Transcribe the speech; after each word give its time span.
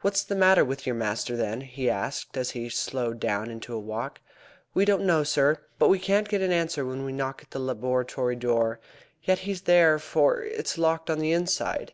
"What 0.00 0.14
is 0.16 0.24
the 0.24 0.34
matter 0.34 0.64
with 0.64 0.86
your 0.86 0.96
master, 0.96 1.36
then?" 1.36 1.60
he 1.60 1.88
asked, 1.88 2.36
as 2.36 2.50
he 2.50 2.68
slowed 2.68 3.20
down 3.20 3.48
into 3.48 3.72
a 3.74 3.78
walk. 3.78 4.20
"We 4.74 4.84
don't 4.84 5.04
know, 5.06 5.22
sir; 5.22 5.60
but 5.78 5.86
we 5.88 6.00
can't 6.00 6.28
get 6.28 6.42
an 6.42 6.50
answer 6.50 6.84
when 6.84 7.04
we 7.04 7.12
knock 7.12 7.42
at 7.42 7.50
the 7.52 7.60
laboratory 7.60 8.34
door. 8.34 8.80
Yet 9.22 9.38
he's 9.46 9.60
there, 9.62 10.00
for 10.00 10.42
it's 10.42 10.78
locked 10.78 11.08
on 11.10 11.20
the 11.20 11.30
inside. 11.30 11.92